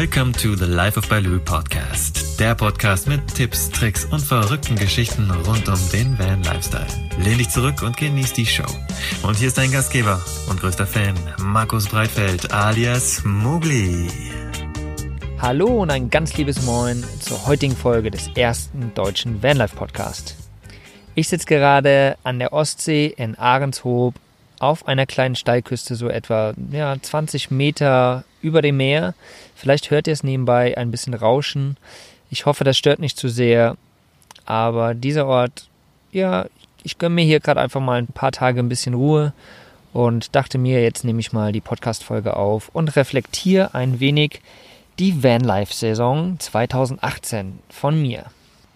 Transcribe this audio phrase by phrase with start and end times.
[0.00, 2.38] Welcome to the Life of Baloo Podcast.
[2.38, 6.86] Der Podcast mit Tipps, Tricks und verrückten Geschichten rund um den Van Lifestyle.
[7.18, 8.62] Lehn dich zurück und genieß die Show.
[9.24, 14.08] Und hier ist dein Gastgeber und größter Fan, Markus Breitfeld alias Mugli.
[15.40, 20.36] Hallo und ein ganz liebes Moin zur heutigen Folge des ersten deutschen Vanlife Podcast.
[21.16, 24.14] Ich sitze gerade an der Ostsee in Ahrenshoop
[24.60, 29.14] auf einer kleinen Steilküste, so etwa ja, 20 Meter über dem Meer.
[29.54, 31.76] Vielleicht hört ihr es nebenbei ein bisschen rauschen.
[32.30, 33.76] Ich hoffe, das stört nicht zu sehr.
[34.44, 35.68] Aber dieser Ort,
[36.12, 36.46] ja,
[36.82, 39.32] ich gönne mir hier gerade einfach mal ein paar Tage ein bisschen Ruhe
[39.92, 44.40] und dachte mir, jetzt nehme ich mal die Podcast-Folge auf und reflektiere ein wenig
[44.98, 48.24] die Vanlife-Saison 2018 von mir.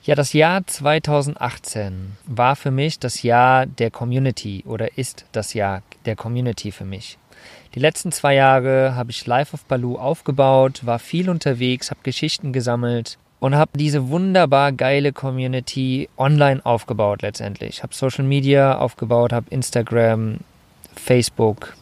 [0.04, 5.82] Ja, das Jahr 2018 war für mich das Jahr der Community oder ist das Jahr
[6.06, 7.18] der Community für mich.
[7.74, 12.52] Die letzten zwei Jahre habe ich Life of Baloo aufgebaut, war viel unterwegs, habe Geschichten
[12.52, 17.82] gesammelt und habe diese wunderbar geile Community online aufgebaut letztendlich.
[17.82, 20.38] Habe Social Media aufgebaut, habe Instagram,
[20.94, 21.74] Facebook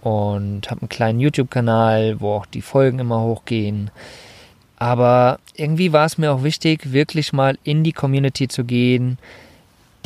[0.00, 3.90] und habe einen kleinen YouTube-Kanal, wo auch die Folgen immer hochgehen.
[4.78, 9.18] Aber irgendwie war es mir auch wichtig, wirklich mal in die Community zu gehen,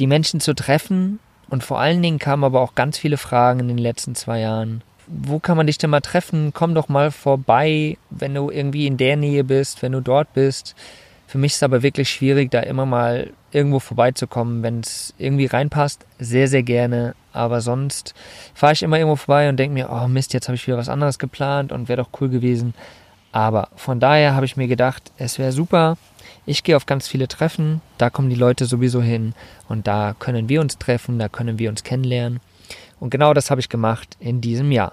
[0.00, 1.20] die Menschen zu treffen.
[1.48, 4.82] Und vor allen Dingen kamen aber auch ganz viele Fragen in den letzten zwei Jahren.
[5.14, 6.52] Wo kann man dich denn mal treffen?
[6.54, 10.74] Komm doch mal vorbei, wenn du irgendwie in der Nähe bist, wenn du dort bist.
[11.26, 15.46] Für mich ist es aber wirklich schwierig, da immer mal irgendwo vorbeizukommen, wenn es irgendwie
[15.46, 16.06] reinpasst.
[16.18, 17.14] Sehr, sehr gerne.
[17.32, 18.14] Aber sonst
[18.54, 20.88] fahre ich immer irgendwo vorbei und denke mir, oh Mist, jetzt habe ich wieder was
[20.88, 22.72] anderes geplant und wäre doch cool gewesen.
[23.32, 25.96] Aber von daher habe ich mir gedacht, es wäre super.
[26.46, 29.34] Ich gehe auf ganz viele Treffen, da kommen die Leute sowieso hin
[29.68, 32.40] und da können wir uns treffen, da können wir uns kennenlernen.
[33.00, 34.92] Und genau das habe ich gemacht in diesem Jahr.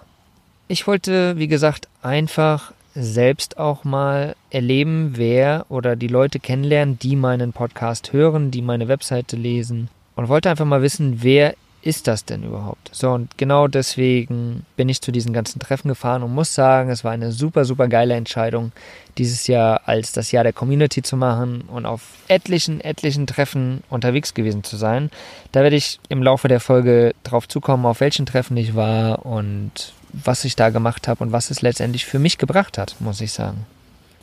[0.71, 7.15] Ich wollte, wie gesagt, einfach selbst auch mal erleben, wer oder die Leute kennenlernen, die
[7.15, 12.23] meinen Podcast hören, die meine Webseite lesen und wollte einfach mal wissen, wer ist das
[12.23, 12.91] denn überhaupt?
[12.91, 17.03] So, und genau deswegen bin ich zu diesen ganzen Treffen gefahren und muss sagen, es
[17.03, 18.71] war eine super, super geile Entscheidung,
[19.17, 24.35] dieses Jahr als das Jahr der Community zu machen und auf etlichen, etlichen Treffen unterwegs
[24.35, 25.09] gewesen zu sein.
[25.51, 29.93] Da werde ich im Laufe der Folge drauf zukommen, auf welchen Treffen ich war und
[30.11, 33.31] was ich da gemacht habe und was es letztendlich für mich gebracht hat, muss ich
[33.31, 33.65] sagen.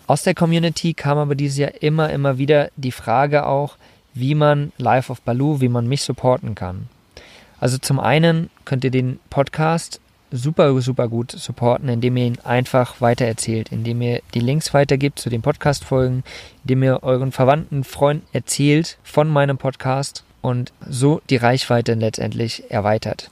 [0.06, 3.76] Aus der Community kam aber dieses Jahr immer, immer wieder die Frage auch,
[4.14, 6.88] wie man Live of Baloo, wie man mich supporten kann.
[7.58, 13.00] Also zum einen könnt ihr den Podcast super, super gut supporten, indem ihr ihn einfach
[13.00, 16.24] weitererzählt, indem ihr die Links weitergibt zu den Podcast-Folgen,
[16.64, 23.30] indem ihr euren Verwandten, Freunden erzählt von meinem Podcast und so die Reichweite letztendlich erweitert.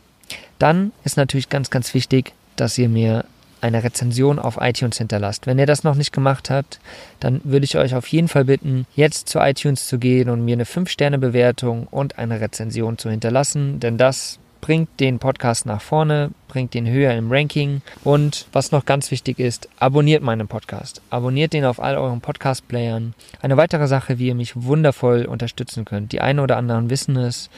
[0.59, 3.25] Dann ist natürlich ganz, ganz wichtig, dass ihr mir
[3.61, 5.47] eine Rezension auf iTunes hinterlasst.
[5.47, 6.81] Wenn ihr das noch nicht gemacht habt,
[7.19, 10.53] dann würde ich euch auf jeden Fall bitten, jetzt zu iTunes zu gehen und mir
[10.53, 16.73] eine 5-Sterne-Bewertung und eine Rezension zu hinterlassen, denn das bringt den Podcast nach vorne, bringt
[16.73, 21.03] den höher im Ranking und was noch ganz wichtig ist, abonniert meinen Podcast.
[21.11, 23.13] Abonniert den auf all euren Podcast-Playern.
[23.43, 26.13] Eine weitere Sache, wie ihr mich wundervoll unterstützen könnt.
[26.13, 27.51] Die einen oder anderen wissen es.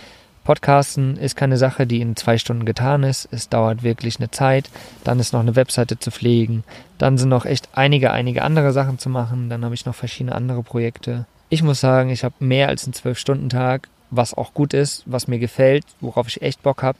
[0.46, 3.26] Podcasten ist keine Sache, die in zwei Stunden getan ist.
[3.32, 4.70] Es dauert wirklich eine Zeit.
[5.02, 6.62] Dann ist noch eine Webseite zu pflegen.
[6.98, 9.50] Dann sind noch echt einige, einige andere Sachen zu machen.
[9.50, 11.26] Dann habe ich noch verschiedene andere Projekte.
[11.48, 15.40] Ich muss sagen, ich habe mehr als einen Zwölf-Stunden-Tag, was auch gut ist, was mir
[15.40, 16.98] gefällt, worauf ich echt Bock habe.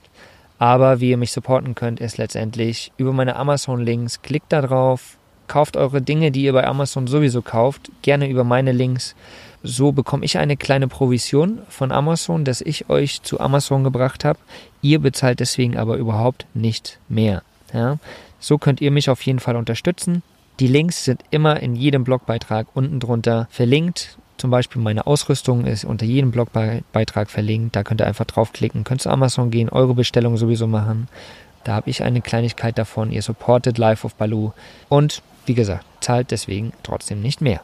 [0.59, 4.23] Aber wie ihr mich supporten könnt, ist letztendlich über meine Amazon-Links.
[4.23, 5.15] Klickt da drauf,
[5.47, 9.15] kauft eure Dinge, die ihr bei Amazon sowieso kauft, gerne über meine Links.
[9.69, 14.39] So bekomme ich eine kleine Provision von Amazon, dass ich euch zu Amazon gebracht habe.
[14.81, 17.43] Ihr bezahlt deswegen aber überhaupt nicht mehr.
[17.73, 17.97] Ja?
[18.39, 20.23] So könnt ihr mich auf jeden Fall unterstützen.
[20.61, 24.17] Die Links sind immer in jedem Blogbeitrag unten drunter verlinkt.
[24.37, 27.75] Zum Beispiel meine Ausrüstung ist unter jedem Blogbeitrag verlinkt.
[27.75, 31.09] Da könnt ihr einfach draufklicken, könnt zu Amazon gehen, eure Bestellung sowieso machen.
[31.65, 33.11] Da habe ich eine Kleinigkeit davon.
[33.11, 34.53] Ihr supportet Life of Baloo.
[34.87, 37.59] Und wie gesagt, zahlt deswegen trotzdem nicht mehr.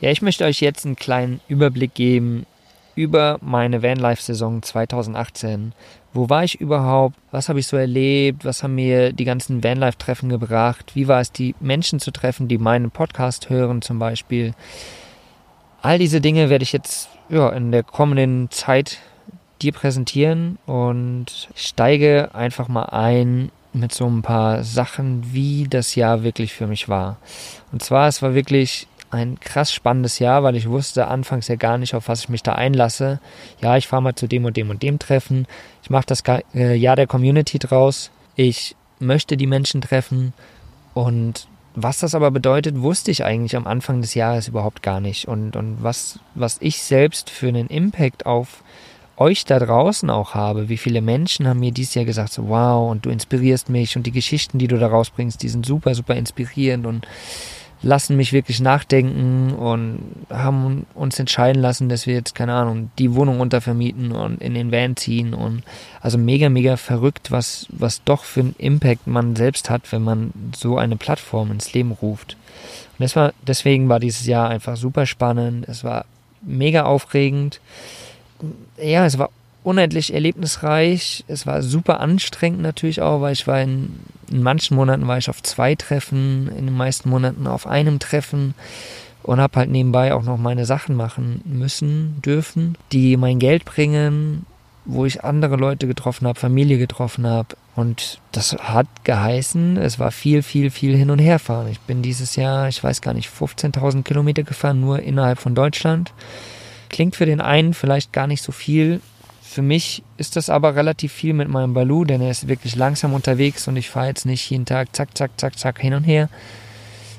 [0.00, 2.46] Ja, ich möchte euch jetzt einen kleinen Überblick geben
[2.94, 5.72] über meine Vanlife-Saison 2018.
[6.12, 7.16] Wo war ich überhaupt?
[7.32, 8.44] Was habe ich so erlebt?
[8.44, 10.92] Was haben mir die ganzen Vanlife-Treffen gebracht?
[10.94, 14.52] Wie war es, die Menschen zu treffen, die meinen Podcast hören zum Beispiel?
[15.82, 18.98] All diese Dinge werde ich jetzt ja, in der kommenden Zeit
[19.62, 26.22] dir präsentieren und steige einfach mal ein mit so ein paar Sachen, wie das Jahr
[26.22, 27.16] wirklich für mich war.
[27.72, 31.78] Und zwar, es war wirklich ein krass spannendes Jahr, weil ich wusste anfangs ja gar
[31.78, 33.20] nicht, auf was ich mich da einlasse.
[33.62, 35.46] Ja, ich fahre mal zu dem und dem und dem Treffen.
[35.82, 36.22] Ich mache das
[36.54, 38.10] äh, Jahr der Community draus.
[38.36, 40.32] Ich möchte die Menschen treffen
[40.94, 45.28] und was das aber bedeutet, wusste ich eigentlich am Anfang des Jahres überhaupt gar nicht.
[45.28, 48.64] Und, und was, was ich selbst für einen Impact auf
[49.16, 50.68] euch da draußen auch habe.
[50.68, 54.06] Wie viele Menschen haben mir dieses Jahr gesagt, so wow, und du inspirierst mich und
[54.06, 57.06] die Geschichten, die du da rausbringst, die sind super, super inspirierend und
[57.82, 63.14] lassen mich wirklich nachdenken und haben uns entscheiden lassen, dass wir jetzt, keine Ahnung, die
[63.14, 65.62] Wohnung untervermieten und in den Van ziehen und
[66.00, 70.32] also mega, mega verrückt, was, was doch für einen Impact man selbst hat, wenn man
[70.56, 72.36] so eine Plattform ins Leben ruft.
[72.98, 76.04] Und das war, deswegen war dieses Jahr einfach super spannend, es war
[76.42, 77.60] mega aufregend
[78.80, 79.30] ja, es war
[79.62, 81.24] unendlich erlebnisreich.
[81.28, 84.00] Es war super anstrengend natürlich auch, weil ich war in,
[84.30, 88.54] in manchen Monaten war ich auf zwei Treffen, in den meisten Monaten auf einem Treffen
[89.22, 94.46] und habe halt nebenbei auch noch meine Sachen machen müssen, dürfen, die mein Geld bringen,
[94.86, 97.56] wo ich andere Leute getroffen habe, Familie getroffen habe.
[97.76, 101.68] Und das hat geheißen, es war viel, viel, viel hin und her fahren.
[101.68, 106.12] Ich bin dieses Jahr, ich weiß gar nicht, 15.000 Kilometer gefahren, nur innerhalb von Deutschland.
[106.88, 109.00] Klingt für den einen vielleicht gar nicht so viel.
[109.58, 113.12] Für mich ist das aber relativ viel mit meinem Balu, denn er ist wirklich langsam
[113.12, 116.28] unterwegs und ich fahre jetzt nicht jeden Tag zack, zack, zack, zack hin und her,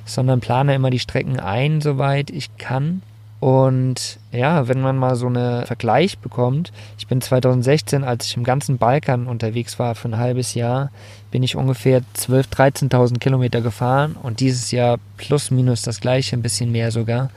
[0.05, 3.01] sondern plane immer die Strecken ein, soweit ich kann.
[3.41, 8.45] Und ja, wenn man mal so einen Vergleich bekommt, ich bin 2016, als ich im
[8.45, 10.91] ganzen Balkan unterwegs war für ein halbes Jahr,
[11.31, 16.41] bin ich ungefähr 12.000, 13.000 Kilometer gefahren und dieses Jahr plus minus das gleiche, ein
[16.41, 17.31] bisschen mehr sogar.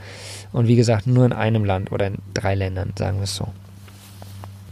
[0.53, 3.49] Und wie gesagt, nur in einem Land oder in drei Ländern, sagen wir es so.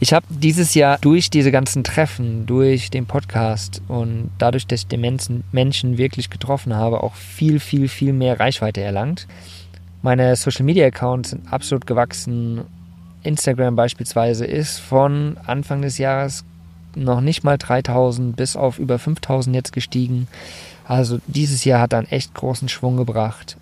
[0.02, 4.87] Ich habe dieses Jahr durch diese ganzen Treffen, durch den Podcast und dadurch, dass ich
[4.87, 9.26] den Menschen wirklich getroffen habe, auch viel, viel, viel mehr Reichweite erlangt.
[10.00, 12.62] Meine Social Media Accounts sind absolut gewachsen.
[13.25, 16.44] Instagram beispielsweise ist von Anfang des Jahres
[16.97, 20.29] noch nicht mal 3000 bis auf über 5000 jetzt gestiegen.
[20.88, 23.58] Also dieses Jahr hat dann echt großen Schwung gebracht.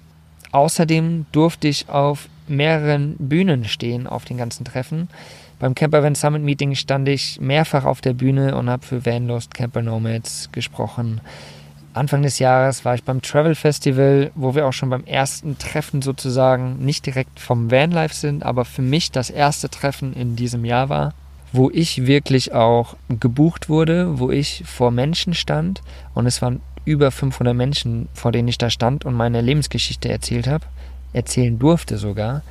[0.53, 5.09] Außerdem durfte ich auf mehreren Bühnen stehen auf den ganzen Treffen.
[5.59, 9.55] Beim Camper Van Summit Meeting stand ich mehrfach auf der Bühne und habe für Vanlost
[9.55, 11.21] Camper Nomads gesprochen.
[11.95, 16.01] Anfang des Jahres war ich beim Travel Festival, wo wir auch schon beim ersten Treffen
[16.01, 20.91] sozusagen nicht direkt vom Vanlife sind, aber für mich das erste Treffen in diesem Jahr
[20.91, 21.13] war,
[21.53, 25.83] wo ich wirklich auch gebucht wurde, wo ich vor Menschen stand
[26.15, 30.47] und es waren über 500 Menschen, vor denen ich da stand und meine Lebensgeschichte erzählt
[30.47, 30.65] habe,
[31.13, 32.43] erzählen durfte sogar.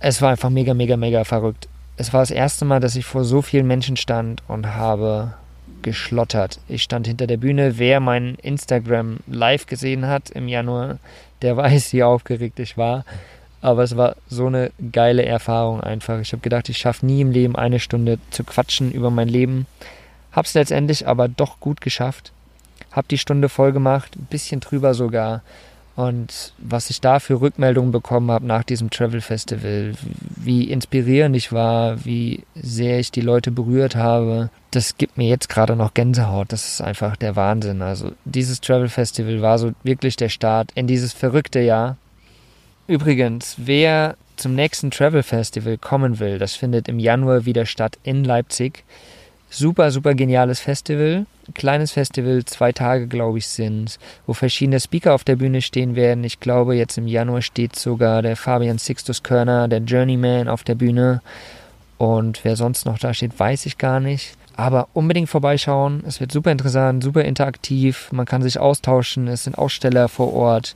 [0.00, 1.68] Es war einfach mega, mega, mega verrückt.
[1.96, 5.34] Es war das erste Mal, dass ich vor so vielen Menschen stand und habe
[5.82, 6.58] geschlottert.
[6.68, 7.78] Ich stand hinter der Bühne.
[7.78, 10.98] Wer mein Instagram live gesehen hat im Januar,
[11.42, 13.04] der weiß, wie aufgeregt ich war.
[13.60, 16.20] Aber es war so eine geile Erfahrung einfach.
[16.20, 19.66] Ich habe gedacht, ich schaffe nie im Leben eine Stunde zu quatschen über mein Leben.
[20.32, 22.32] Hab's letztendlich aber doch gut geschafft
[22.94, 25.42] habe die Stunde voll gemacht, ein bisschen drüber sogar.
[25.96, 29.94] Und was ich da für Rückmeldungen bekommen habe nach diesem Travel Festival,
[30.36, 35.48] wie inspirierend ich war, wie sehr ich die Leute berührt habe, das gibt mir jetzt
[35.48, 36.52] gerade noch Gänsehaut.
[36.52, 37.80] Das ist einfach der Wahnsinn.
[37.80, 41.96] Also dieses Travel Festival war so wirklich der Start in dieses verrückte Jahr.
[42.88, 48.24] Übrigens, wer zum nächsten Travel Festival kommen will, das findet im Januar wieder statt in
[48.24, 48.82] Leipzig.
[49.56, 51.26] Super, super geniales Festival.
[51.54, 56.24] Kleines Festival, zwei Tage, glaube ich, sind, wo verschiedene Speaker auf der Bühne stehen werden.
[56.24, 60.74] Ich glaube, jetzt im Januar steht sogar der Fabian Sixtus Körner, der Journeyman, auf der
[60.74, 61.22] Bühne.
[61.98, 64.36] Und wer sonst noch da steht, weiß ich gar nicht.
[64.56, 66.02] Aber unbedingt vorbeischauen.
[66.04, 68.10] Es wird super interessant, super interaktiv.
[68.10, 69.28] Man kann sich austauschen.
[69.28, 70.74] Es sind Aussteller vor Ort.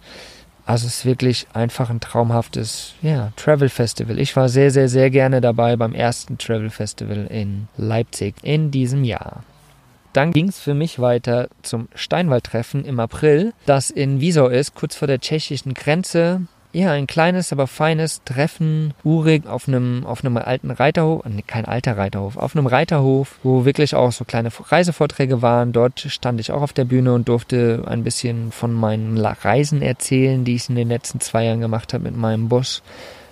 [0.69, 4.19] Also es ist wirklich einfach ein traumhaftes ja, Travel Festival.
[4.19, 9.03] Ich war sehr, sehr, sehr gerne dabei beim ersten Travel Festival in Leipzig in diesem
[9.03, 9.45] Jahr.
[10.13, 14.95] Dann ging es für mich weiter zum Steinwaldtreffen im April, das in Wiesau ist, kurz
[14.95, 20.37] vor der tschechischen Grenze ja, ein kleines, aber feines Treffen, urig, auf einem, auf einem
[20.37, 25.41] alten Reiterhof, nee, kein alter Reiterhof, auf einem Reiterhof, wo wirklich auch so kleine Reisevorträge
[25.41, 25.73] waren.
[25.73, 30.45] Dort stand ich auch auf der Bühne und durfte ein bisschen von meinen Reisen erzählen,
[30.45, 32.83] die ich in den letzten zwei Jahren gemacht habe mit meinem Bus.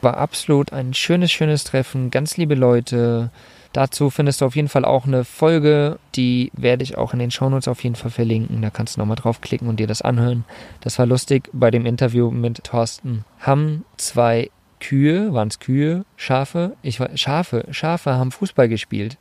[0.00, 3.30] War absolut ein schönes, schönes Treffen, ganz liebe Leute,
[3.76, 7.30] Dazu findest du auf jeden Fall auch eine Folge, die werde ich auch in den
[7.30, 8.62] Shownotes auf jeden Fall verlinken.
[8.62, 10.46] Da kannst du nochmal draufklicken und dir das anhören.
[10.80, 13.26] Das war lustig bei dem Interview mit Thorsten.
[13.38, 14.48] Haben zwei
[14.80, 16.74] Kühe, waren es Kühe, Schafe?
[16.80, 19.18] Ich war, Schafe, Schafe haben Fußball gespielt.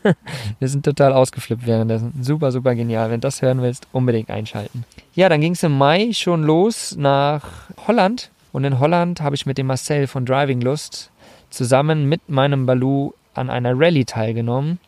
[0.58, 2.14] Wir sind total ausgeflippt währenddessen.
[2.22, 3.10] Super, super genial.
[3.10, 4.86] Wenn du das hören willst, unbedingt einschalten.
[5.14, 8.30] Ja, dann ging es im Mai schon los nach Holland.
[8.52, 11.10] Und in Holland habe ich mit dem Marcel von Driving Lust
[11.50, 14.78] zusammen mit meinem Balu an einer Rallye teilgenommen.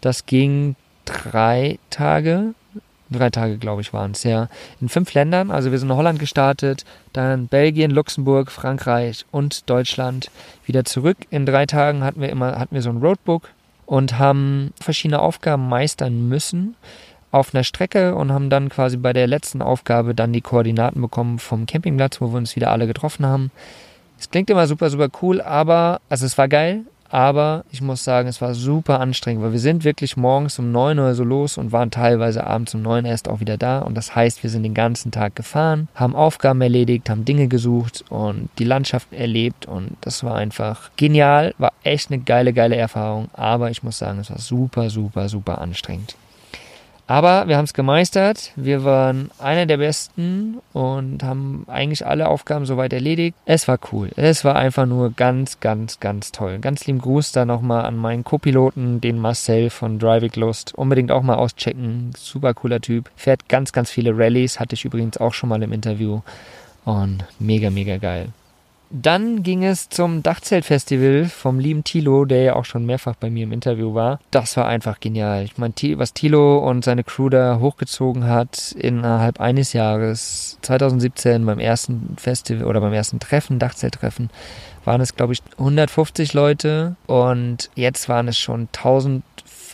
[0.00, 2.54] Das ging drei Tage,
[3.10, 4.48] Drei Tage, glaube ich, waren es, ja.
[4.80, 5.50] In fünf Ländern.
[5.50, 10.30] Also wir sind in Holland gestartet, dann Belgien, Luxemburg, Frankreich und Deutschland
[10.64, 11.18] wieder zurück.
[11.30, 13.50] In drei Tagen hatten wir immer, hatten wir so ein Roadbook
[13.86, 16.76] und haben verschiedene Aufgaben meistern müssen
[17.30, 21.38] auf einer Strecke und haben dann quasi bei der letzten Aufgabe dann die Koordinaten bekommen
[21.38, 23.50] vom Campingplatz, wo wir uns wieder alle getroffen haben.
[24.18, 26.84] Es klingt immer super, super cool, aber, also es war geil,
[27.14, 30.98] aber ich muss sagen, es war super anstrengend, weil wir sind wirklich morgens um neun
[30.98, 33.78] oder so los und waren teilweise abends um neun erst auch wieder da.
[33.78, 38.04] Und das heißt, wir sind den ganzen Tag gefahren, haben Aufgaben erledigt, haben Dinge gesucht
[38.08, 39.66] und die Landschaft erlebt.
[39.66, 43.28] Und das war einfach genial, war echt eine geile, geile Erfahrung.
[43.34, 46.16] Aber ich muss sagen, es war super, super, super anstrengend.
[47.06, 48.52] Aber wir haben es gemeistert.
[48.56, 53.36] Wir waren einer der Besten und haben eigentlich alle Aufgaben soweit erledigt.
[53.44, 54.10] Es war cool.
[54.16, 56.58] Es war einfach nur ganz, ganz, ganz toll.
[56.60, 60.74] Ganz lieben Gruß da nochmal an meinen Co-Piloten, den Marcel von Driving Lust.
[60.74, 62.12] Unbedingt auch mal auschecken.
[62.16, 63.10] Super cooler Typ.
[63.16, 64.58] Fährt ganz, ganz viele Rallyes.
[64.58, 66.22] Hatte ich übrigens auch schon mal im Interview.
[66.86, 68.28] Und mega, mega geil.
[68.90, 73.44] Dann ging es zum Dachzeltfestival vom lieben Tilo, der ja auch schon mehrfach bei mir
[73.44, 74.20] im Interview war.
[74.30, 75.44] Das war einfach genial.
[75.44, 81.58] Ich meine, was Tilo und seine Crew da hochgezogen hat innerhalb eines Jahres, 2017 beim
[81.58, 84.30] ersten Festival oder beim ersten Treffen, Dachzelttreffen,
[84.84, 89.24] waren es, glaube ich, 150 Leute und jetzt waren es schon 1000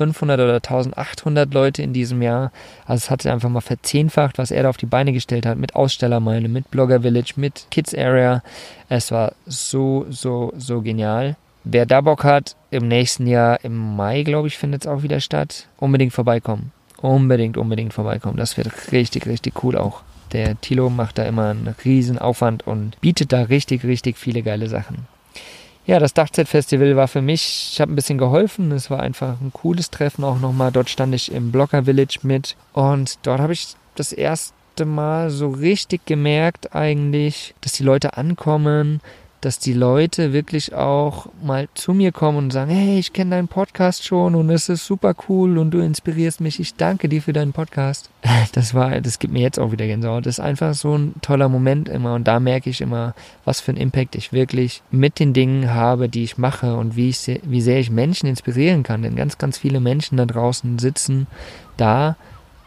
[0.00, 2.52] 1500 oder 1800 Leute in diesem Jahr.
[2.86, 5.58] Also es hat sich einfach mal verzehnfacht, was er da auf die Beine gestellt hat
[5.58, 8.42] mit Ausstellermeile, mit Blogger Village, mit Kids Area.
[8.88, 11.36] Es war so, so, so genial.
[11.64, 15.20] Wer da Bock hat, im nächsten Jahr, im Mai, glaube ich, findet es auch wieder
[15.20, 15.66] statt.
[15.76, 16.72] Unbedingt vorbeikommen.
[17.02, 18.36] Unbedingt, unbedingt vorbeikommen.
[18.36, 20.02] Das wird richtig, richtig cool auch.
[20.32, 24.68] Der Tilo macht da immer einen riesen Aufwand und bietet da richtig, richtig viele geile
[24.68, 25.06] Sachen
[25.90, 28.70] ja, das Dachzeit-Festival war für mich, ich habe ein bisschen geholfen.
[28.70, 30.70] Es war einfach ein cooles Treffen auch nochmal.
[30.70, 35.48] Dort stand ich im Blocker Village mit und dort habe ich das erste Mal so
[35.48, 39.00] richtig gemerkt eigentlich, dass die Leute ankommen,
[39.40, 43.48] dass die Leute wirklich auch mal zu mir kommen und sagen, hey, ich kenne deinen
[43.48, 46.60] Podcast schon und es ist super cool und du inspirierst mich.
[46.60, 48.10] Ich danke dir für deinen Podcast.
[48.52, 50.26] Das war, das gibt mir jetzt auch wieder Gänsehaut.
[50.26, 53.70] Das ist einfach so ein toller Moment immer und da merke ich immer, was für
[53.70, 57.60] einen Impact ich wirklich mit den Dingen habe, die ich mache und wie ich, wie
[57.60, 59.02] sehr ich Menschen inspirieren kann.
[59.02, 61.28] Denn ganz, ganz viele Menschen da draußen sitzen
[61.76, 62.16] da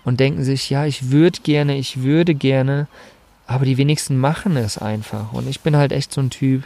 [0.06, 2.88] und denken sich, ja, ich würde gerne, ich würde gerne,
[3.54, 5.32] aber die wenigsten machen es einfach.
[5.34, 6.64] Und ich bin halt echt so ein Typ,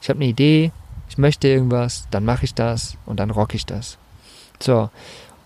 [0.00, 0.72] ich habe eine Idee,
[1.08, 3.98] ich möchte irgendwas, dann mache ich das und dann rock ich das.
[4.58, 4.90] So.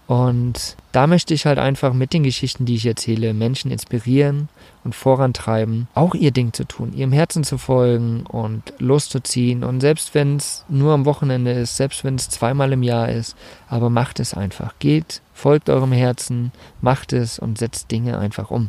[0.07, 4.51] Und da möchte ich halt einfach mit den Geschichten, die ich erzähle, Menschen inspirieren
[4.85, 9.65] und vorantreiben, auch ihr Ding zu tun, ihrem Herzen zu folgen und loszuziehen.
[9.65, 13.35] Und selbst wenn es nur am Wochenende ist, selbst wenn es zweimal im Jahr ist,
[13.67, 14.75] aber macht es einfach.
[14.79, 18.69] Geht, folgt eurem Herzen, macht es und setzt Dinge einfach um.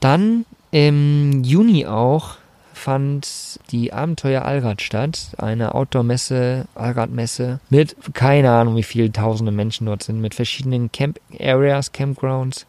[0.00, 2.36] Dann im Juni auch
[2.76, 9.86] fand die Abenteuer Allrad statt, eine Outdoor-Messe, Allradmesse mit keine Ahnung, wie viele tausende Menschen
[9.86, 12.66] dort sind, mit verschiedenen Camp-Areas, Campgrounds.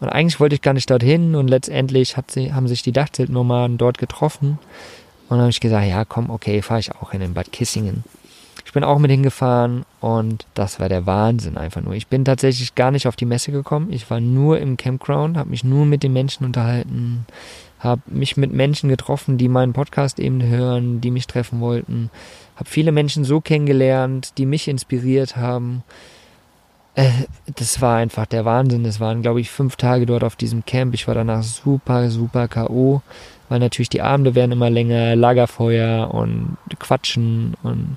[0.00, 3.98] Und eigentlich wollte ich gar nicht dorthin und letztendlich sie, haben sich die Dachzeltnomaden dort
[3.98, 4.58] getroffen.
[5.28, 8.02] Und dann habe ich gesagt, ja komm, okay, fahre ich auch hin in Bad Kissingen.
[8.70, 11.94] Ich bin auch mit hingefahren und das war der Wahnsinn einfach nur.
[11.94, 13.92] Ich bin tatsächlich gar nicht auf die Messe gekommen.
[13.92, 17.26] Ich war nur im Campground, habe mich nur mit den Menschen unterhalten,
[17.80, 22.10] habe mich mit Menschen getroffen, die meinen Podcast eben hören, die mich treffen wollten,
[22.54, 25.82] habe viele Menschen so kennengelernt, die mich inspiriert haben.
[26.94, 27.10] Äh,
[27.56, 28.84] das war einfach der Wahnsinn.
[28.84, 30.94] Es waren, glaube ich, fünf Tage dort auf diesem Camp.
[30.94, 33.02] Ich war danach super, super K.O.,
[33.48, 37.96] weil natürlich die Abende werden immer länger, Lagerfeuer und Quatschen und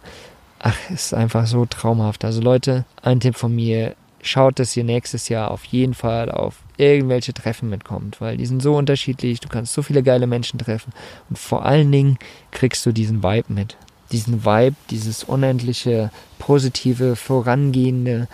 [0.64, 2.26] ach, ist einfach so traumhaft.
[2.26, 6.60] Also Leute, ein Tipp von mir, schaut, dass ihr nächstes Jahr auf jeden Fall auf
[6.78, 10.94] irgendwelche Treffen mitkommt, weil die sind so unterschiedlich, du kannst so viele geile Menschen treffen
[11.30, 12.18] und vor allen Dingen
[12.52, 13.78] kriegst du diesen Vibe mit.
[14.12, 18.28] Diesen Vibe, dieses unendliche, positive, vorangehende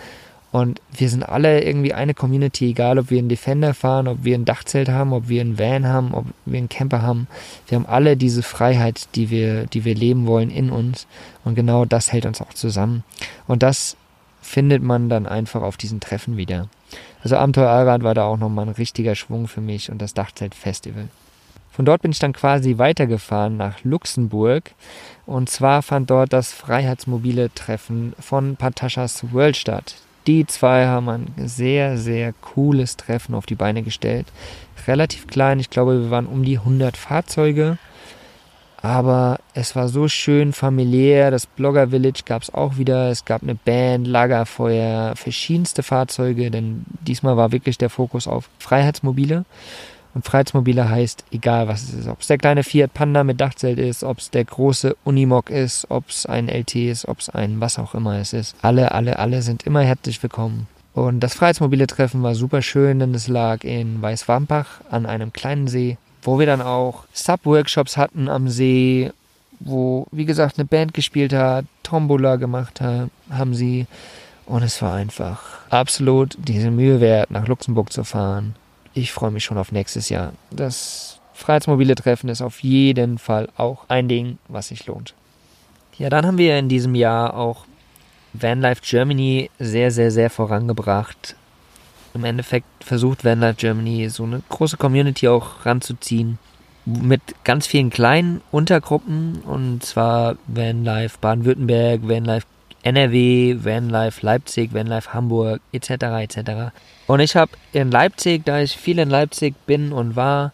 [0.52, 4.36] und wir sind alle irgendwie eine Community, egal ob wir einen Defender fahren, ob wir
[4.36, 7.28] ein Dachzelt haben, ob wir einen Van haben, ob wir einen Camper haben.
[7.68, 11.06] Wir haben alle diese Freiheit, die wir, die wir leben wollen in uns.
[11.44, 13.04] Und genau das hält uns auch zusammen.
[13.46, 13.96] Und das
[14.42, 16.68] findet man dann einfach auf diesen Treffen wieder.
[17.22, 21.08] Also Abenteuer Allrad war da auch nochmal ein richtiger Schwung für mich und das Dachzelt-Festival.
[21.70, 24.72] Von dort bin ich dann quasi weitergefahren nach Luxemburg
[25.26, 29.94] und zwar fand dort das Freiheitsmobile Treffen von Pataschas World statt.
[30.26, 34.26] Die zwei haben ein sehr, sehr cooles Treffen auf die Beine gestellt.
[34.86, 37.78] Relativ klein, ich glaube, wir waren um die 100 Fahrzeuge
[38.82, 41.30] Aber es war so schön familiär.
[41.30, 43.10] Das Blogger Village gab es auch wieder.
[43.10, 49.44] Es gab eine Band, Lagerfeuer, verschiedenste Fahrzeuge, denn diesmal war wirklich der Fokus auf Freiheitsmobile.
[50.14, 53.78] Und Freiheitsmobile heißt, egal was es ist, ob es der kleine Fiat Panda mit Dachzelt
[53.78, 57.60] ist, ob es der große Unimog ist, ob es ein LT ist, ob es ein
[57.60, 58.56] was auch immer es ist.
[58.62, 60.66] Alle, alle, alle sind immer herzlich willkommen.
[60.94, 65.68] Und das Freiheitsmobile Treffen war super schön, denn es lag in Weißwampach an einem kleinen
[65.68, 69.12] See, wo wir dann auch Sub-Workshops hatten am See,
[69.60, 73.86] wo, wie gesagt, eine Band gespielt hat, Tombola gemacht hat, haben sie.
[74.46, 78.56] Und es war einfach absolut diese Mühe wert, nach Luxemburg zu fahren
[78.94, 80.32] ich freue mich schon auf nächstes Jahr.
[80.50, 85.14] Das Freiheitsmobile Treffen ist auf jeden Fall auch ein Ding, was sich lohnt.
[85.98, 87.66] Ja, dann haben wir in diesem Jahr auch
[88.32, 91.36] Vanlife Germany sehr, sehr, sehr vorangebracht.
[92.14, 96.38] Im Endeffekt versucht Vanlife Germany so eine große Community auch ranzuziehen.
[96.86, 102.46] Mit ganz vielen kleinen Untergruppen und zwar Vanlife Baden-Württemberg, Vanlife
[102.82, 105.90] NRW, Vanlife Leipzig, Vanlife Hamburg etc.
[105.90, 106.50] etc.
[107.06, 110.52] Und ich habe in Leipzig, da ich viel in Leipzig bin und war,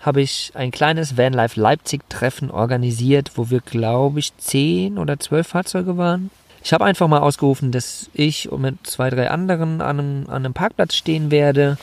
[0.00, 5.48] habe ich ein kleines Vanlife Leipzig Treffen organisiert, wo wir glaube ich zehn oder zwölf
[5.48, 6.30] Fahrzeuge waren.
[6.62, 10.54] Ich habe einfach mal ausgerufen, dass ich mit zwei, drei anderen an einem, an einem
[10.54, 11.78] Parkplatz stehen werde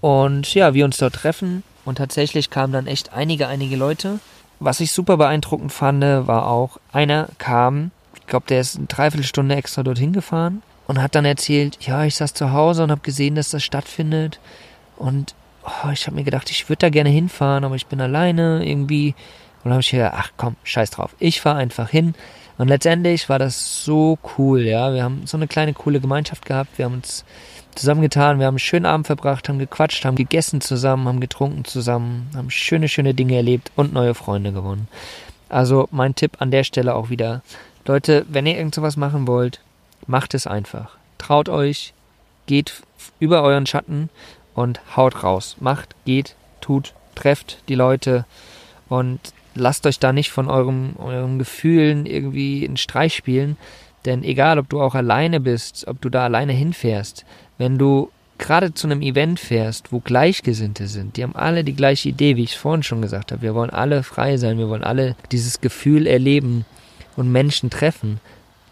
[0.00, 1.62] und ja, wir uns dort treffen.
[1.84, 4.18] Und tatsächlich kamen dann echt einige, einige Leute.
[4.60, 7.90] Was ich super beeindruckend fand, war auch, einer kam
[8.24, 12.14] ich glaube, der ist eine Dreiviertelstunde extra dorthin gefahren und hat dann erzählt, ja, ich
[12.14, 14.40] saß zu Hause und habe gesehen, dass das stattfindet.
[14.96, 18.64] Und oh, ich habe mir gedacht, ich würde da gerne hinfahren, aber ich bin alleine
[18.64, 19.14] irgendwie.
[19.62, 21.14] Und habe ich gedacht, ach komm, scheiß drauf.
[21.18, 22.14] Ich fahre einfach hin.
[22.56, 24.94] Und letztendlich war das so cool, ja.
[24.94, 26.78] Wir haben so eine kleine coole Gemeinschaft gehabt.
[26.78, 27.24] Wir haben uns
[27.74, 32.30] zusammengetan, wir haben einen schönen Abend verbracht, haben gequatscht, haben gegessen zusammen, haben getrunken zusammen,
[32.36, 34.88] haben schöne, schöne Dinge erlebt und neue Freunde gewonnen.
[35.48, 37.42] Also mein Tipp an der Stelle auch wieder,
[37.86, 39.60] Leute, wenn ihr irgend sowas machen wollt,
[40.06, 40.96] macht es einfach.
[41.18, 41.92] Traut euch,
[42.46, 42.82] geht
[43.20, 44.08] über euren Schatten
[44.54, 45.56] und haut raus.
[45.60, 48.24] Macht, geht, tut, trefft die Leute
[48.88, 49.20] und
[49.54, 53.56] lasst euch da nicht von eurem, euren Gefühlen irgendwie in Streich spielen.
[54.04, 57.24] Denn egal, ob du auch alleine bist, ob du da alleine hinfährst,
[57.58, 62.08] wenn du gerade zu einem Event fährst, wo Gleichgesinnte sind, die haben alle die gleiche
[62.08, 63.42] Idee, wie ich es vorhin schon gesagt habe.
[63.42, 66.66] Wir wollen alle frei sein, wir wollen alle dieses Gefühl erleben,
[67.16, 68.20] und Menschen treffen,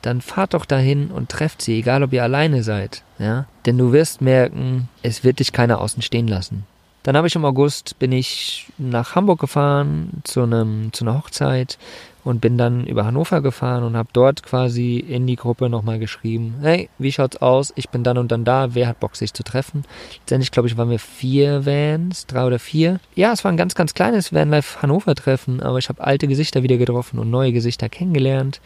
[0.02, 3.46] dann fahrt doch dahin und trefft sie, egal ob ihr alleine seid, ja?
[3.66, 6.66] Denn du wirst merken, es wird dich keiner außen stehen lassen.
[7.04, 11.78] Dann habe ich im August bin ich nach Hamburg gefahren zu einem zu einer Hochzeit
[12.24, 16.54] und bin dann über Hannover gefahren und habe dort quasi in die Gruppe nochmal geschrieben,
[16.62, 17.72] hey, wie schaut's aus?
[17.76, 19.84] Ich bin dann und dann da, wer hat Bock sich zu treffen?
[20.20, 23.00] Letztendlich glaube ich waren wir vier Vans, drei oder vier.
[23.14, 26.62] Ja, es war ein ganz ganz kleines Vanlife Hannover Treffen, aber ich habe alte Gesichter
[26.62, 28.60] wieder getroffen und neue Gesichter kennengelernt.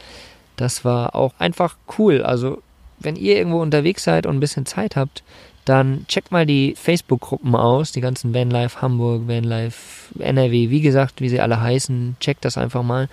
[0.57, 2.23] Das war auch einfach cool.
[2.23, 2.62] Also
[2.99, 5.23] wenn ihr irgendwo unterwegs seid und ein bisschen Zeit habt,
[5.66, 11.29] dann checkt mal die Facebook-Gruppen aus, die ganzen Vanlife Hamburg, Vanlife NRW, wie gesagt, wie
[11.29, 13.09] sie alle heißen, checkt das einfach mal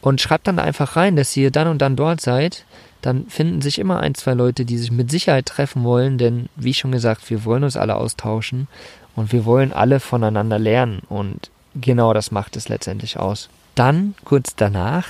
[0.00, 2.64] und schreibt dann einfach rein, dass ihr dann und dann dort seid.
[3.02, 6.74] Dann finden sich immer ein, zwei Leute, die sich mit Sicherheit treffen wollen, denn wie
[6.74, 8.68] schon gesagt, wir wollen uns alle austauschen
[9.14, 13.48] und wir wollen alle voneinander lernen und genau das macht es letztendlich aus.
[13.74, 15.06] Dann, kurz danach,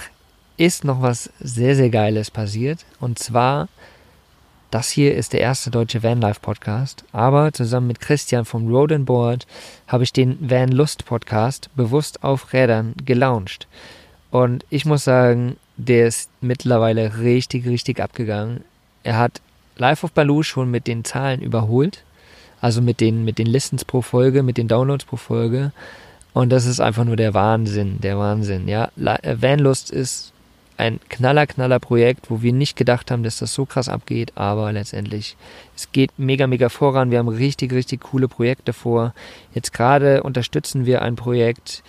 [0.57, 3.69] ist noch was sehr, sehr Geiles passiert und zwar
[4.73, 9.05] das hier ist der erste deutsche Vanlife Podcast, aber zusammen mit Christian vom Road and
[9.05, 9.47] Board
[9.87, 13.69] habe ich den Van Lust Podcast bewusst auf Rädern gelauncht.
[14.31, 18.65] Und ich muss sagen, der ist mittlerweile richtig, richtig abgegangen.
[19.03, 19.43] Er hat
[19.77, 22.03] Live of Baloo schon mit den Zahlen überholt,
[22.63, 25.73] also mit den, mit den Listens pro Folge, mit den Downloads pro Folge.
[26.33, 28.89] Und das ist einfach nur der Wahnsinn, der Wahnsinn, ja.
[28.97, 30.32] Vanlust ist
[30.77, 34.73] ein knaller, knaller Projekt, wo wir nicht gedacht haben, dass das so krass abgeht, aber
[34.73, 35.37] letztendlich,
[35.77, 37.11] es geht mega, mega voran.
[37.11, 39.15] Wir haben richtig, richtig coole Projekte vor.
[39.55, 41.83] Jetzt gerade unterstützen wir ein Projekt,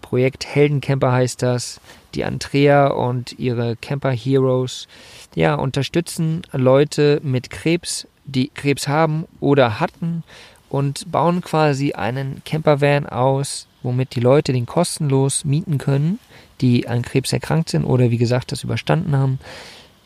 [0.00, 1.80] Projekt Heldencamper heißt das.
[2.14, 4.88] Die Andrea und ihre Camper Heroes,
[5.36, 10.24] ja, unterstützen Leute mit Krebs, die Krebs haben oder hatten
[10.68, 16.18] und bauen quasi einen Campervan aus, womit die Leute den kostenlos mieten können
[16.60, 19.38] die an Krebs erkrankt sind oder wie gesagt das überstanden haben,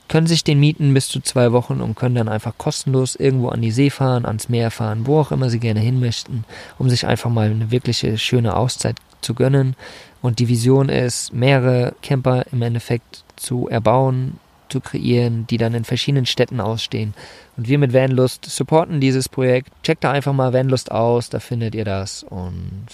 [0.08, 3.62] können sich den mieten bis zu zwei Wochen und können dann einfach kostenlos irgendwo an
[3.62, 6.44] die See fahren, ans Meer fahren, wo auch immer sie gerne hin möchten,
[6.78, 9.76] um sich einfach mal eine wirkliche schöne Auszeit zu gönnen.
[10.20, 15.84] Und die Vision ist, mehrere Camper im Endeffekt zu erbauen, zu kreieren, die dann in
[15.84, 17.14] verschiedenen Städten ausstehen.
[17.56, 19.70] Und wir mit Vanlust supporten dieses Projekt.
[19.82, 22.24] Checkt da einfach mal Vanlust aus, da findet ihr das.
[22.24, 22.88] Und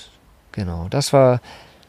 [0.53, 1.41] genau, das war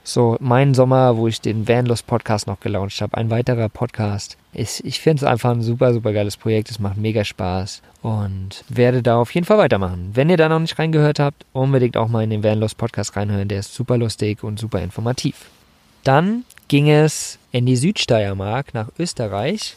[0.04, 3.17] so mein Sommer, wo ich den Vanlos Podcast noch gelauncht habe.
[3.17, 4.38] Ein weiterer Podcast.
[4.54, 6.71] Ich, ich finde es einfach ein super, super geiles Projekt.
[6.71, 10.12] Es macht mega Spaß und werde da auf jeden Fall weitermachen.
[10.13, 13.47] Wenn ihr da noch nicht reingehört habt, unbedingt auch mal in den Vanlos Podcast reinhören.
[13.47, 15.50] Der ist super lustig und super informativ.
[16.04, 19.76] Dann ging es in die Südsteiermark nach Österreich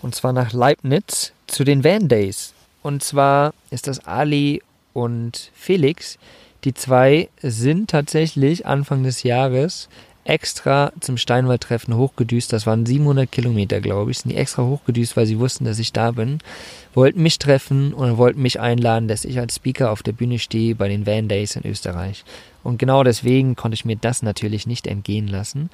[0.00, 2.54] und zwar nach Leibniz zu den Van Days.
[2.82, 4.62] Und zwar ist das Ali
[4.92, 6.18] und Felix,
[6.66, 9.88] die zwei sind tatsächlich Anfang des Jahres
[10.24, 12.52] extra zum Steinwaldtreffen hochgedüst.
[12.52, 14.18] Das waren 700 Kilometer, glaube ich.
[14.18, 16.38] Sind die extra hochgedüst, weil sie wussten, dass ich da bin.
[16.92, 20.74] Wollten mich treffen und wollten mich einladen, dass ich als Speaker auf der Bühne stehe
[20.74, 22.24] bei den Van Days in Österreich.
[22.64, 25.70] Und genau deswegen konnte ich mir das natürlich nicht entgehen lassen.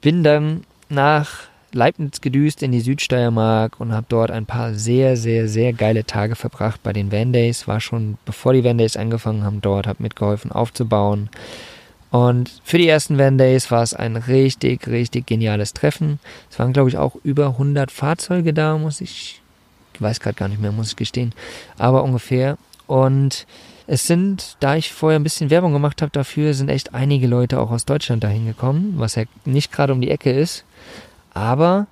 [0.00, 5.48] Bin dann nach Leibniz gedüst in die Südsteiermark und habe dort ein paar sehr, sehr,
[5.48, 7.68] sehr geile Tage verbracht bei den Van Days.
[7.68, 11.28] War schon bevor die Van Days angefangen haben dort, habe mitgeholfen aufzubauen.
[12.10, 16.18] Und für die ersten Van Days war es ein richtig, richtig geniales Treffen.
[16.50, 19.42] Es waren, glaube ich, auch über 100 Fahrzeuge da, muss ich,
[19.92, 21.34] ich weiß gerade gar nicht mehr, muss ich gestehen,
[21.76, 22.56] aber ungefähr.
[22.86, 23.46] Und
[23.86, 27.60] es sind, da ich vorher ein bisschen Werbung gemacht habe dafür, sind echt einige Leute
[27.60, 30.64] auch aus Deutschland dahin gekommen, was ja nicht gerade um die Ecke ist.
[31.34, 31.86] Aber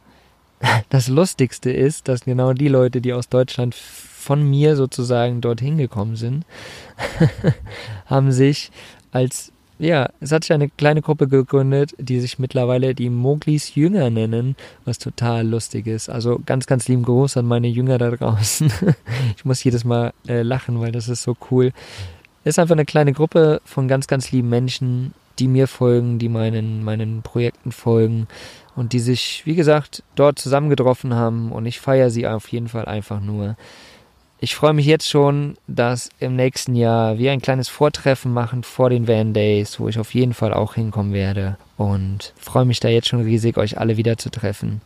[0.88, 6.16] das Lustigste ist, dass genau die Leute, die aus Deutschland von mir sozusagen dorthin gekommen
[6.16, 6.44] sind,
[8.07, 8.72] haben sich
[9.12, 14.11] als, ja, es hat sich eine kleine Gruppe gegründet, die sich mittlerweile die Moglis Jünger
[14.11, 16.09] nennen, was total lustig ist.
[16.09, 18.72] Also ganz, ganz lieben Gruß an meine Jünger da draußen.
[19.37, 21.72] ich muss jedes Mal äh, lachen, weil das ist so cool.
[22.42, 26.83] Ist einfach eine kleine Gruppe von ganz, ganz lieben Menschen, die mir folgen, die meinen,
[26.83, 28.27] meinen Projekten folgen
[28.77, 32.85] und die sich, wie gesagt, dort zusammengetroffen haben und ich feiere sie auf jeden Fall
[32.85, 33.57] einfach nur.
[34.39, 38.91] Ich freue mich jetzt schon, dass im nächsten Jahr wir ein kleines Vortreffen machen vor
[38.91, 42.89] den Van Days, wo ich auf jeden Fall auch hinkommen werde und freue mich da
[42.89, 44.83] jetzt schon riesig, euch alle wieder zu treffen.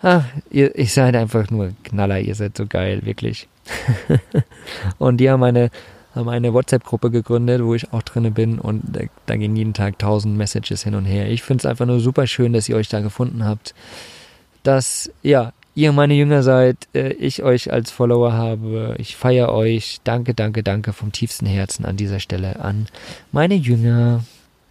[0.00, 3.46] Ach, ihr, ich seid einfach nur Knaller, ihr seid so geil, wirklich.
[4.98, 5.70] und die haben eine
[6.16, 9.98] haben eine WhatsApp-Gruppe gegründet, wo ich auch drinne bin und da, da, gehen jeden Tag
[9.98, 11.30] tausend Messages hin und her.
[11.30, 13.74] Ich finde es einfach nur super schön, dass ihr euch da gefunden habt,
[14.62, 18.96] dass ja ihr meine Jünger seid, äh, ich euch als Follower habe.
[18.98, 20.00] Ich feiere euch.
[20.02, 22.86] Danke, danke, danke vom tiefsten Herzen an dieser Stelle an
[23.30, 24.24] meine Jünger.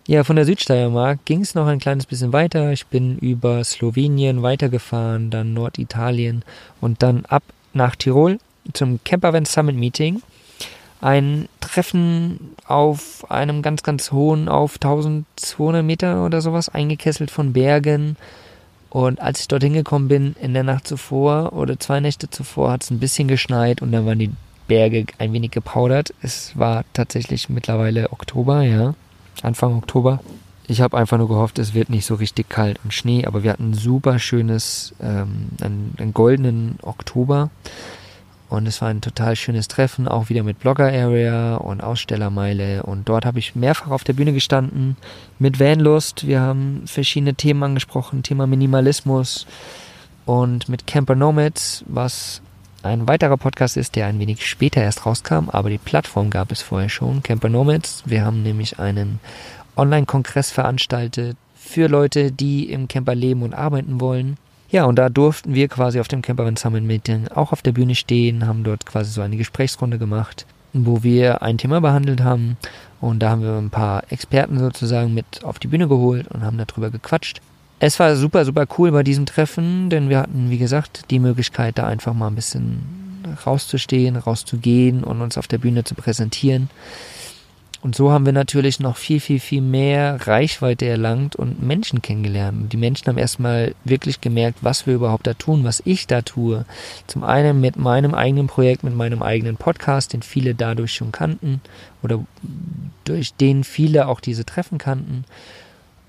[0.07, 2.71] Ja, von der Südsteiermark ging es noch ein kleines bisschen weiter.
[2.71, 6.43] Ich bin über Slowenien weitergefahren, dann Norditalien
[6.81, 8.39] und dann ab nach Tirol
[8.73, 10.21] zum Campervan Summit Meeting
[11.05, 18.17] ein Treffen auf einem ganz, ganz hohen, auf 1200 Meter oder sowas, eingekesselt von Bergen.
[18.89, 22.83] Und als ich dorthin gekommen bin, in der Nacht zuvor oder zwei Nächte zuvor, hat
[22.83, 24.31] es ein bisschen geschneit und dann waren die
[24.67, 26.11] Berge ein wenig gepaudert.
[26.23, 28.95] Es war tatsächlich mittlerweile Oktober, ja,
[29.43, 30.21] Anfang Oktober.
[30.67, 33.51] Ich habe einfach nur gehofft, es wird nicht so richtig kalt und Schnee, aber wir
[33.51, 37.51] hatten ein super schönes, ähm, einen, einen goldenen Oktober.
[38.47, 42.83] Und es war ein total schönes Treffen, auch wieder mit Blogger Area und Ausstellermeile.
[42.83, 44.97] Und dort habe ich mehrfach auf der Bühne gestanden
[45.39, 46.27] mit Vanlust.
[46.27, 49.47] Wir haben verschiedene Themen angesprochen, Thema Minimalismus
[50.25, 52.41] und mit Camper Nomads, was
[52.83, 56.61] ein weiterer Podcast ist, der ein wenig später erst rauskam, aber die Plattform gab es
[56.61, 58.03] vorher schon, Camper Nomads.
[58.05, 59.19] Wir haben nämlich einen
[59.75, 64.37] Online-Kongress veranstaltet für Leute, die im Camper leben und arbeiten wollen.
[64.75, 67.95] Ja, und da durften wir quasi auf dem Campervan Summit Meeting auch auf der Bühne
[67.95, 72.57] stehen, haben dort quasi so eine Gesprächsrunde gemacht, wo wir ein Thema behandelt haben.
[72.99, 76.57] Und da haben wir ein paar Experten sozusagen mit auf die Bühne geholt und haben
[76.57, 77.39] darüber gequatscht.
[77.79, 81.77] Es war super, super cool bei diesem Treffen, denn wir hatten, wie gesagt, die Möglichkeit,
[81.77, 82.81] da einfach mal ein bisschen
[83.45, 86.69] rauszustehen, rauszugehen und uns auf der Bühne zu präsentieren.
[87.85, 92.59] Und so haben wir natürlich noch viel, viel, viel mehr Reichweite erlangt und Menschen kennengelernt.
[92.59, 96.23] Und die Menschen haben erstmal wirklich gemerkt, was wir überhaupt da tun, was ich da
[96.23, 96.65] tue.
[97.05, 101.61] Zum einen mit meinem eigenen Projekt, mit meinem eigenen Podcast, den viele dadurch schon kannten
[102.01, 102.25] oder
[103.03, 105.23] durch den viele auch diese Treffen kannten.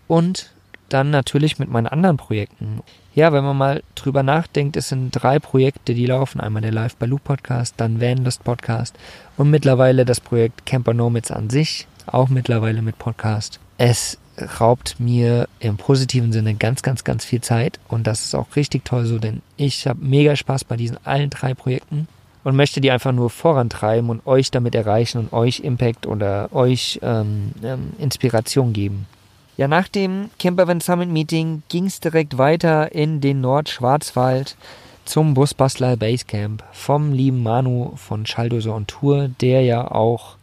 [0.09, 0.53] Und
[0.89, 2.81] dann natürlich mit meinen anderen Projekten.
[3.15, 6.41] Ja, wenn man mal drüber nachdenkt, es sind drei Projekte, die laufen.
[6.41, 8.95] Einmal der Live Baloo Podcast, dann Vanlust Podcast
[9.37, 13.59] und mittlerweile das Projekt Camper Nomads an sich, auch mittlerweile mit Podcast.
[13.79, 14.19] Es
[14.61, 18.85] raubt mir im positiven Sinne ganz, ganz, ganz viel Zeit und das ist auch richtig
[18.85, 22.07] toll so, denn ich habe mega Spaß bei diesen allen drei Projekten
[22.45, 27.01] und möchte die einfach nur vorantreiben und euch damit erreichen und euch Impact oder euch
[27.03, 29.07] ähm, ähm, Inspiration geben.
[29.57, 34.55] Ja, nach dem Campervan Summit Meeting ging es direkt weiter in den Nordschwarzwald
[35.07, 40.37] zum Busbastler Basecamp vom lieben Manu von Schalldose und Tour, der ja auch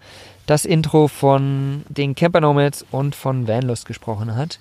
[0.47, 4.60] das Intro von den Camper Nomads und von Vanlust gesprochen hat.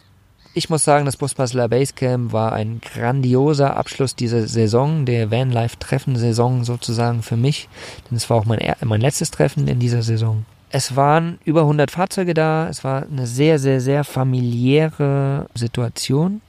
[0.52, 7.22] Ich muss sagen, das Busbastler Basecamp war ein grandioser Abschluss dieser Saison, der Vanlife-Treffen-Saison sozusagen
[7.22, 7.70] für mich,
[8.10, 10.44] denn es war auch mein, mein letztes Treffen in dieser Saison.
[10.74, 16.40] Es waren über 100 Fahrzeuge da, es war eine sehr, sehr, sehr familiäre Situation,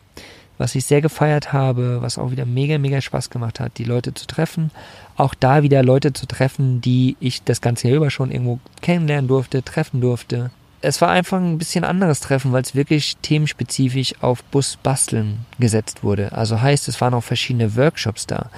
[0.58, 4.14] was ich sehr gefeiert habe, was auch wieder mega, mega Spaß gemacht hat, die Leute
[4.14, 4.72] zu treffen.
[5.18, 9.28] Auch da wieder Leute zu treffen, die ich das ganze Jahr über schon irgendwo kennenlernen
[9.28, 10.52] durfte, treffen durfte
[10.84, 16.34] es war einfach ein bisschen anderes Treffen, weil es wirklich themenspezifisch auf Busbasteln gesetzt wurde.
[16.34, 18.50] Also heißt, es waren auch verschiedene Workshops da.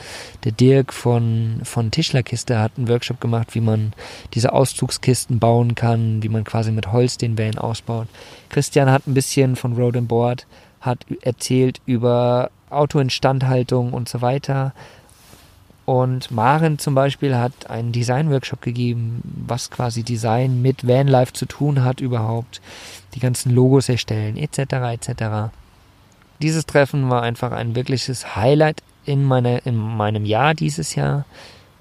[0.44, 3.94] Der Dirk von, von Tischlerkiste hat einen Workshop gemacht, wie man
[4.34, 8.08] diese Auszugskisten bauen kann, wie man quasi mit Holz den Van ausbaut.
[8.50, 10.48] Christian hat ein bisschen von Road and Board,
[10.82, 14.74] hat erzählt über Autoinstandhaltung und so weiter.
[15.86, 21.84] Und Maren zum Beispiel hat einen Design-Workshop gegeben, was quasi Design mit Vanlife zu tun
[21.84, 22.60] hat überhaupt.
[23.14, 24.58] Die ganzen Logos erstellen, etc.
[24.94, 25.54] etc.
[26.42, 31.26] Dieses Treffen war einfach ein wirkliches Highlight in, meiner, in meinem Jahr dieses Jahr.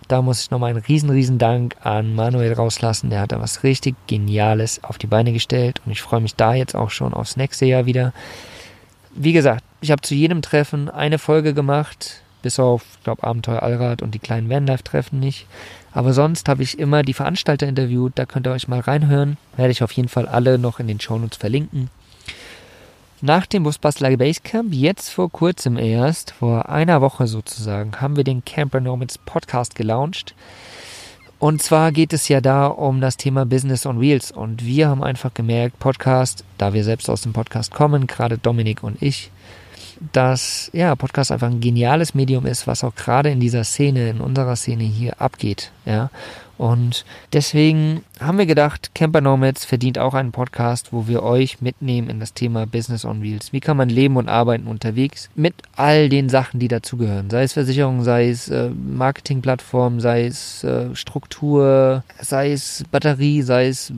[0.06, 3.08] Da muss ich nochmal einen riesen, riesen Dank an Manuel rauslassen.
[3.08, 6.52] Der hat da was richtig Geniales auf die Beine gestellt und ich freue mich da
[6.52, 8.12] jetzt auch schon aufs nächste Jahr wieder.
[9.14, 14.02] Wie gesagt, ich habe zu jedem Treffen eine Folge gemacht bis auf, glaube, Abenteuer Allrad
[14.02, 15.46] und die kleinen Vanlife-Treffen nicht.
[15.92, 19.38] Aber sonst habe ich immer die Veranstalter interviewt, da könnt ihr euch mal reinhören.
[19.56, 21.88] Werde ich auf jeden Fall alle noch in den Shownotes verlinken.
[23.22, 28.44] Nach dem Busbastler Basecamp, jetzt vor kurzem erst, vor einer Woche sozusagen, haben wir den
[28.44, 30.34] Camper Nomads Podcast gelauncht.
[31.38, 34.32] Und zwar geht es ja da um das Thema Business on Wheels.
[34.32, 38.82] Und wir haben einfach gemerkt, Podcast, da wir selbst aus dem Podcast kommen, gerade Dominik
[38.82, 39.30] und ich,
[40.12, 44.20] dass ja, Podcast einfach ein geniales Medium ist, was auch gerade in dieser Szene, in
[44.20, 45.70] unserer Szene hier abgeht.
[45.86, 46.10] Ja.
[46.58, 52.08] Und deswegen haben wir gedacht, Camper Nomads verdient auch einen Podcast, wo wir euch mitnehmen
[52.08, 53.52] in das Thema Business on Wheels.
[53.52, 57.30] Wie kann man leben und arbeiten unterwegs mit all den Sachen, die dazugehören.
[57.30, 63.68] Sei es Versicherung, sei es äh, Marketingplattform, sei es äh, Struktur, sei es Batterie, sei
[63.68, 63.92] es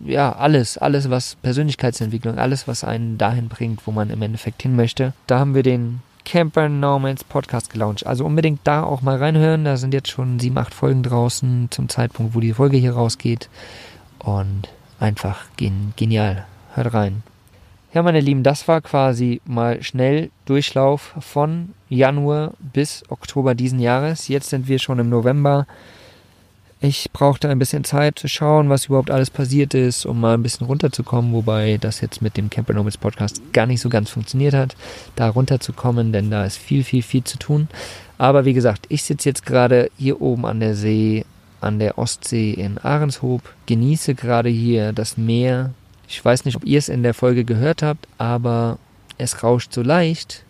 [0.00, 4.76] ja alles, alles was Persönlichkeitsentwicklung, alles was einen dahin bringt, wo man im Endeffekt hin
[4.76, 5.12] möchte.
[5.26, 8.06] Da haben wir den Camper Nomads Podcast gelauncht.
[8.06, 9.64] Also unbedingt da auch mal reinhören.
[9.64, 13.48] Da sind jetzt schon sieben, acht Folgen draußen zum Zeitpunkt, wo die Folge hier rausgeht.
[14.18, 14.68] Und
[15.00, 16.46] einfach gen genial.
[16.74, 17.22] Hört rein.
[17.92, 24.28] Ja, meine Lieben, das war quasi mal schnell Durchlauf von Januar bis Oktober diesen Jahres.
[24.28, 25.66] Jetzt sind wir schon im November.
[26.84, 30.42] Ich brauchte ein bisschen Zeit zu schauen, was überhaupt alles passiert ist, um mal ein
[30.42, 34.52] bisschen runterzukommen, wobei das jetzt mit dem Camper Nomads Podcast gar nicht so ganz funktioniert
[34.52, 34.74] hat,
[35.14, 37.68] da runterzukommen, denn da ist viel, viel, viel zu tun.
[38.18, 41.24] Aber wie gesagt, ich sitze jetzt gerade hier oben an der See,
[41.60, 45.70] an der Ostsee in Ahrenshoop, genieße gerade hier das Meer.
[46.08, 48.80] Ich weiß nicht, ob ihr es in der Folge gehört habt, aber
[49.18, 50.42] es rauscht so leicht.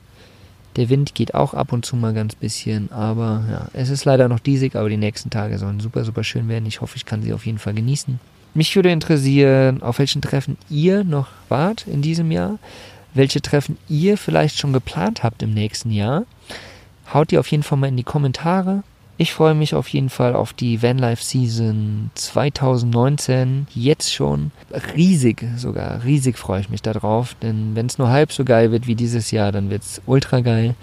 [0.77, 4.29] Der Wind geht auch ab und zu mal ganz bisschen, aber ja, es ist leider
[4.29, 6.65] noch diesig, aber die nächsten Tage sollen super, super schön werden.
[6.67, 8.19] Ich hoffe, ich kann sie auf jeden Fall genießen.
[8.55, 12.59] Mich würde interessieren, auf welchen Treffen ihr noch wart in diesem Jahr,
[13.15, 16.25] welche Treffen ihr vielleicht schon geplant habt im nächsten Jahr.
[17.13, 18.83] Haut die auf jeden Fall mal in die Kommentare.
[19.19, 23.67] Ich freue mich auf jeden Fall auf die Vanlife Season 2019.
[23.75, 24.51] Jetzt schon.
[24.97, 26.03] Riesig sogar.
[26.03, 27.35] Riesig freue ich mich darauf.
[27.43, 30.41] Denn wenn es nur halb so geil wird wie dieses Jahr, dann wird es ultra
[30.41, 30.75] geil.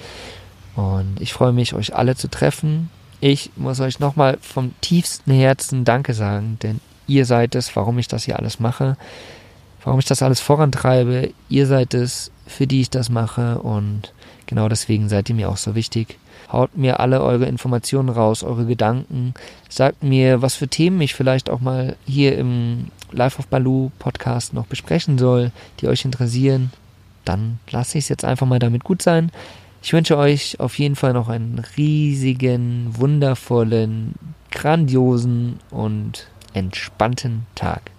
[0.76, 2.90] Und ich freue mich, euch alle zu treffen.
[3.20, 8.08] Ich muss euch nochmal vom tiefsten Herzen Danke sagen, denn ihr seid es, warum ich
[8.08, 8.96] das hier alles mache,
[9.84, 11.32] warum ich das alles vorantreibe.
[11.50, 14.14] Ihr seid es, für die ich das mache und
[14.46, 16.18] genau deswegen seid ihr mir auch so wichtig.
[16.52, 19.34] Haut mir alle eure Informationen raus, eure Gedanken.
[19.70, 24.54] Sagt mir, was für Themen ich vielleicht auch mal hier im Live of Baloo Podcast
[24.54, 26.72] noch besprechen soll, die euch interessieren.
[27.24, 29.32] Dann lasse ich es jetzt einfach mal damit gut sein.
[29.82, 34.16] Ich wünsche euch auf jeden Fall noch einen riesigen, wundervollen,
[34.52, 37.92] grandiosen und entspannten Tag.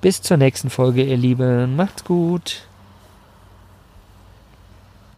[0.00, 1.76] Bis zur nächsten Folge, ihr Lieben.
[1.76, 2.66] Macht's gut.